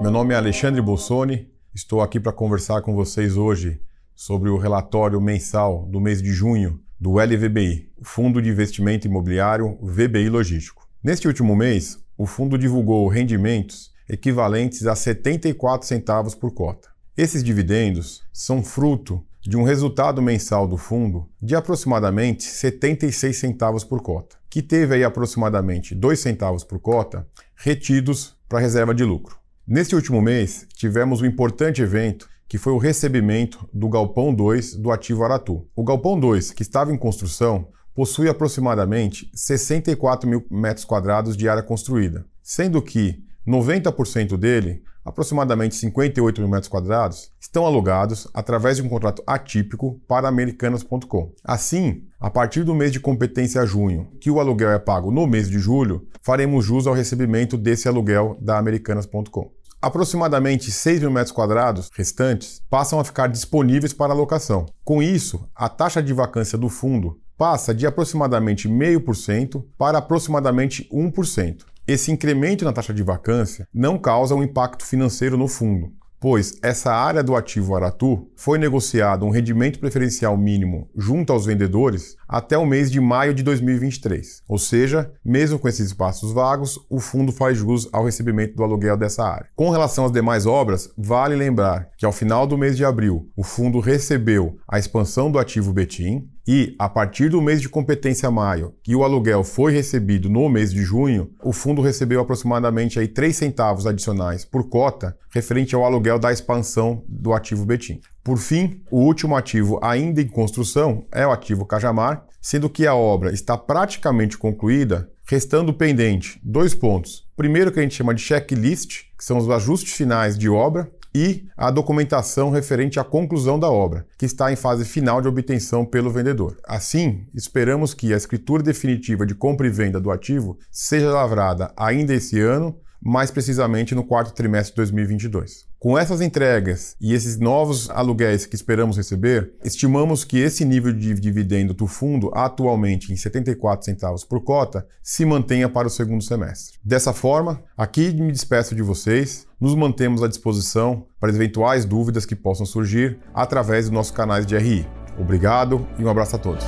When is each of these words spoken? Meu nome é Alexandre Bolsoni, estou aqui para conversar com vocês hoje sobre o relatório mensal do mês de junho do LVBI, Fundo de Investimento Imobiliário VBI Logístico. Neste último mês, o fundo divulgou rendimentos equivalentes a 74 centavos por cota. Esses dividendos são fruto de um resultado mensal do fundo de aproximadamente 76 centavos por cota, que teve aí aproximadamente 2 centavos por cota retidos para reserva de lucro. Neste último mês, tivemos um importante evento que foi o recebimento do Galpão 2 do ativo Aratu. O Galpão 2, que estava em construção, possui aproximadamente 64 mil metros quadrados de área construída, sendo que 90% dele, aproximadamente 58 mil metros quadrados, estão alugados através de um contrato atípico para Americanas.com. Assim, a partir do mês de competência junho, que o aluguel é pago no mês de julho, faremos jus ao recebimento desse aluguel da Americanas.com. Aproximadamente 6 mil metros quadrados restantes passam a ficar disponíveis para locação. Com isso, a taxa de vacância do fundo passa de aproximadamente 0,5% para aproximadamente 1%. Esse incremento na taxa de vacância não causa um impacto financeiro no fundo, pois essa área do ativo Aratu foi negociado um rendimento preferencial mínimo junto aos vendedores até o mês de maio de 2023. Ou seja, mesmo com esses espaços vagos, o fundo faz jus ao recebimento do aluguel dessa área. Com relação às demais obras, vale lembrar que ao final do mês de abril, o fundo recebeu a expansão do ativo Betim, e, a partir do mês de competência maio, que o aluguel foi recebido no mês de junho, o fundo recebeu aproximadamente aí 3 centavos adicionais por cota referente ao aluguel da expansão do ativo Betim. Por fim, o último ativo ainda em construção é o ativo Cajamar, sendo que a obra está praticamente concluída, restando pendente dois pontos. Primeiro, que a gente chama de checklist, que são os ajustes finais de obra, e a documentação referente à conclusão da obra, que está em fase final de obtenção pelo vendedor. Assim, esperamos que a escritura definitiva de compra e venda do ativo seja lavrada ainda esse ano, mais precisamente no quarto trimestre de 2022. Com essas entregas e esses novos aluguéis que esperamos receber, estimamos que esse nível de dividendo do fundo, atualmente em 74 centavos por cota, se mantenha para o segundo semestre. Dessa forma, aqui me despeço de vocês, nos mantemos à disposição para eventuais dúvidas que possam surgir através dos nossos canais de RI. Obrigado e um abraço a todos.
Meu 0.00 0.10
nome 0.10 0.32
é 0.32 0.36
Alexandre 0.38 0.80
Bolsoni, 0.80 1.52
estou 1.74 2.00
aqui 2.00 2.18
para 2.18 2.32
conversar 2.32 2.80
com 2.80 2.94
vocês 2.94 3.36
hoje 3.36 3.82
sobre 4.14 4.48
o 4.48 4.56
relatório 4.56 5.20
mensal 5.20 5.84
do 5.90 6.00
mês 6.00 6.22
de 6.22 6.32
junho 6.32 6.80
do 6.98 7.18
LVBI, 7.18 7.92
Fundo 8.00 8.40
de 8.40 8.48
Investimento 8.48 9.06
Imobiliário 9.06 9.76
VBI 9.82 10.30
Logístico. 10.30 10.88
Neste 11.04 11.28
último 11.28 11.54
mês, 11.54 11.98
o 12.16 12.24
fundo 12.24 12.56
divulgou 12.56 13.06
rendimentos 13.08 13.92
equivalentes 14.08 14.86
a 14.86 14.94
74 14.94 15.86
centavos 15.86 16.34
por 16.34 16.54
cota. 16.54 16.88
Esses 17.14 17.44
dividendos 17.44 18.22
são 18.32 18.62
fruto 18.62 19.22
de 19.42 19.54
um 19.54 19.64
resultado 19.64 20.22
mensal 20.22 20.66
do 20.66 20.78
fundo 20.78 21.28
de 21.42 21.54
aproximadamente 21.54 22.42
76 22.42 23.36
centavos 23.36 23.84
por 23.84 24.00
cota, 24.00 24.38
que 24.48 24.62
teve 24.62 24.94
aí 24.94 25.04
aproximadamente 25.04 25.94
2 25.94 26.18
centavos 26.18 26.64
por 26.64 26.78
cota 26.78 27.28
retidos 27.54 28.35
para 28.48 28.60
reserva 28.60 28.94
de 28.94 29.04
lucro. 29.04 29.36
Neste 29.66 29.94
último 29.94 30.22
mês, 30.22 30.66
tivemos 30.74 31.20
um 31.20 31.26
importante 31.26 31.82
evento 31.82 32.28
que 32.48 32.58
foi 32.58 32.72
o 32.72 32.78
recebimento 32.78 33.68
do 33.72 33.88
Galpão 33.88 34.32
2 34.32 34.76
do 34.76 34.92
ativo 34.92 35.24
Aratu. 35.24 35.66
O 35.74 35.82
Galpão 35.82 36.18
2, 36.18 36.52
que 36.52 36.62
estava 36.62 36.92
em 36.92 36.96
construção, 36.96 37.68
possui 37.94 38.28
aproximadamente 38.28 39.30
64 39.34 40.28
mil 40.28 40.46
metros 40.50 40.84
quadrados 40.84 41.36
de 41.36 41.48
área 41.48 41.62
construída, 41.62 42.24
sendo 42.42 42.80
que 42.80 43.24
90% 43.46 44.36
dele, 44.36 44.82
aproximadamente 45.06 45.76
58 45.76 46.40
mil 46.40 46.50
metros 46.50 46.68
quadrados, 46.68 47.30
estão 47.40 47.64
alugados 47.64 48.26
através 48.34 48.76
de 48.76 48.82
um 48.82 48.88
contrato 48.88 49.22
atípico 49.26 50.00
para 50.08 50.26
Americanas.com. 50.26 51.32
Assim, 51.44 52.02
a 52.20 52.28
partir 52.28 52.64
do 52.64 52.74
mês 52.74 52.92
de 52.92 52.98
competência 52.98 53.64
junho, 53.64 54.08
que 54.20 54.30
o 54.30 54.40
aluguel 54.40 54.72
é 54.72 54.78
pago 54.78 55.12
no 55.12 55.26
mês 55.26 55.48
de 55.48 55.60
julho, 55.60 56.06
faremos 56.20 56.64
jus 56.64 56.88
ao 56.88 56.94
recebimento 56.94 57.56
desse 57.56 57.86
aluguel 57.86 58.36
da 58.40 58.58
Americanas.com. 58.58 59.52
Aproximadamente 59.80 60.72
6 60.72 61.00
mil 61.00 61.10
metros 61.12 61.30
quadrados 61.30 61.90
restantes 61.94 62.60
passam 62.68 62.98
a 62.98 63.04
ficar 63.04 63.28
disponíveis 63.28 63.92
para 63.92 64.12
locação. 64.12 64.66
Com 64.84 65.00
isso, 65.00 65.48
a 65.54 65.68
taxa 65.68 66.02
de 66.02 66.12
vacância 66.12 66.58
do 66.58 66.68
fundo 66.68 67.20
passa 67.36 67.74
de 67.74 67.86
aproximadamente 67.86 68.68
0,5% 68.68 69.62
para 69.78 69.98
aproximadamente 69.98 70.88
1%. 70.92 71.64
Esse 71.88 72.10
incremento 72.10 72.64
na 72.64 72.72
taxa 72.72 72.92
de 72.92 73.04
vacância 73.04 73.68
não 73.72 73.96
causa 73.96 74.34
um 74.34 74.42
impacto 74.42 74.84
financeiro 74.84 75.36
no 75.36 75.46
fundo, 75.46 75.92
pois 76.18 76.58
essa 76.60 76.92
área 76.92 77.22
do 77.22 77.36
ativo 77.36 77.76
Aratu 77.76 78.28
foi 78.34 78.58
negociado 78.58 79.24
um 79.24 79.30
rendimento 79.30 79.78
preferencial 79.78 80.36
mínimo 80.36 80.90
junto 80.96 81.32
aos 81.32 81.46
vendedores 81.46 82.16
até 82.28 82.58
o 82.58 82.66
mês 82.66 82.90
de 82.90 83.00
maio 83.00 83.32
de 83.32 83.44
2023. 83.44 84.42
Ou 84.48 84.58
seja, 84.58 85.12
mesmo 85.24 85.60
com 85.60 85.68
esses 85.68 85.86
espaços 85.86 86.32
vagos, 86.32 86.76
o 86.90 86.98
fundo 86.98 87.30
faz 87.30 87.56
jus 87.56 87.88
ao 87.92 88.04
recebimento 88.04 88.56
do 88.56 88.64
aluguel 88.64 88.96
dessa 88.96 89.22
área. 89.24 89.46
Com 89.54 89.70
relação 89.70 90.06
às 90.06 90.10
demais 90.10 90.44
obras, 90.44 90.90
vale 90.98 91.36
lembrar 91.36 91.90
que 91.96 92.04
ao 92.04 92.10
final 92.10 92.48
do 92.48 92.58
mês 92.58 92.76
de 92.76 92.84
abril, 92.84 93.30
o 93.36 93.44
fundo 93.44 93.78
recebeu 93.78 94.58
a 94.66 94.76
expansão 94.76 95.30
do 95.30 95.38
ativo 95.38 95.72
Betim, 95.72 96.28
e, 96.46 96.76
a 96.78 96.88
partir 96.88 97.28
do 97.28 97.42
mês 97.42 97.60
de 97.60 97.68
competência 97.68 98.30
maio, 98.30 98.74
que 98.82 98.94
o 98.94 99.02
aluguel 99.02 99.42
foi 99.42 99.72
recebido 99.72 100.30
no 100.30 100.48
mês 100.48 100.72
de 100.72 100.82
junho, 100.82 101.30
o 101.42 101.52
fundo 101.52 101.82
recebeu 101.82 102.20
aproximadamente 102.20 103.00
aí 103.00 103.08
3 103.08 103.34
centavos 103.34 103.86
adicionais 103.86 104.44
por 104.44 104.68
cota 104.68 105.16
referente 105.30 105.74
ao 105.74 105.84
aluguel 105.84 106.18
da 106.18 106.32
expansão 106.32 107.02
do 107.08 107.32
ativo 107.32 107.64
Betim. 107.64 108.00
Por 108.22 108.38
fim, 108.38 108.82
o 108.90 109.00
último 109.00 109.36
ativo 109.36 109.78
ainda 109.82 110.20
em 110.20 110.28
construção 110.28 111.04
é 111.12 111.26
o 111.26 111.32
ativo 111.32 111.66
Cajamar, 111.66 112.24
sendo 112.40 112.70
que 112.70 112.86
a 112.86 112.94
obra 112.94 113.32
está 113.32 113.58
praticamente 113.58 114.38
concluída, 114.38 115.10
restando 115.28 115.74
pendente 115.74 116.40
dois 116.44 116.74
pontos. 116.74 117.26
Primeiro, 117.36 117.72
que 117.72 117.80
a 117.80 117.82
gente 117.82 117.96
chama 117.96 118.14
de 118.14 118.22
checklist, 118.22 119.02
que 119.18 119.24
são 119.24 119.36
os 119.38 119.50
ajustes 119.50 119.92
finais 119.92 120.38
de 120.38 120.48
obra, 120.48 120.90
e 121.16 121.48
a 121.56 121.70
documentação 121.70 122.50
referente 122.50 123.00
à 123.00 123.04
conclusão 123.04 123.58
da 123.58 123.70
obra, 123.70 124.06
que 124.18 124.26
está 124.26 124.52
em 124.52 124.56
fase 124.56 124.84
final 124.84 125.22
de 125.22 125.28
obtenção 125.28 125.82
pelo 125.82 126.10
vendedor. 126.10 126.58
Assim, 126.68 127.26
esperamos 127.34 127.94
que 127.94 128.12
a 128.12 128.18
escritura 128.18 128.62
definitiva 128.62 129.24
de 129.24 129.34
compra 129.34 129.66
e 129.66 129.70
venda 129.70 129.98
do 129.98 130.10
ativo 130.10 130.58
seja 130.70 131.10
lavrada 131.10 131.72
ainda 131.74 132.12
esse 132.12 132.38
ano, 132.38 132.76
mais 133.06 133.30
precisamente 133.30 133.94
no 133.94 134.04
quarto 134.04 134.34
trimestre 134.34 134.72
de 134.72 134.76
2022. 134.76 135.64
Com 135.78 135.96
essas 135.96 136.20
entregas 136.20 136.96
e 137.00 137.14
esses 137.14 137.38
novos 137.38 137.88
aluguéis 137.90 138.46
que 138.46 138.56
esperamos 138.56 138.96
receber, 138.96 139.52
estimamos 139.62 140.24
que 140.24 140.38
esse 140.38 140.64
nível 140.64 140.92
de 140.92 141.14
dividendo 141.14 141.72
do 141.72 141.86
fundo, 141.86 142.30
atualmente 142.34 143.12
em 143.12 143.16
74 143.16 143.84
centavos 143.84 144.24
por 144.24 144.42
cota, 144.42 144.86
se 145.02 145.24
mantenha 145.24 145.68
para 145.68 145.86
o 145.86 145.90
segundo 145.90 146.24
semestre. 146.24 146.78
Dessa 146.84 147.12
forma, 147.12 147.62
aqui 147.76 148.12
me 148.12 148.32
despeço 148.32 148.74
de 148.74 148.82
vocês, 148.82 149.46
nos 149.60 149.76
mantemos 149.76 150.22
à 150.22 150.28
disposição 150.28 151.06
para 151.20 151.30
eventuais 151.30 151.84
dúvidas 151.84 152.26
que 152.26 152.34
possam 152.34 152.66
surgir 152.66 153.18
através 153.32 153.84
dos 153.84 153.94
nossos 153.94 154.12
canais 154.12 154.44
de 154.44 154.56
RI. 154.56 154.86
Obrigado 155.16 155.86
e 155.98 156.04
um 156.04 156.08
abraço 156.08 156.34
a 156.34 156.38
todos. 156.38 156.64